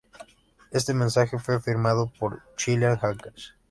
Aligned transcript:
Éste 0.71 0.95
mensaje 0.95 1.37
fue 1.37 1.61
firmado 1.61 2.11
por 2.19 2.41
"Chilean 2.57 2.97
Hackers. 2.97 3.53